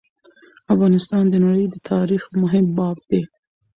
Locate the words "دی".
3.09-3.21